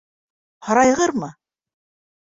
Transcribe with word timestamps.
Һарайғырмы? 0.69 1.29